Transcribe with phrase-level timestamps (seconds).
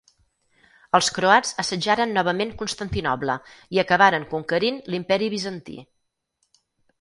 [0.99, 3.35] Els croats assetjaren novament Constantinoble
[3.77, 5.79] i acabaren conquerint l'Imperi Bizantí.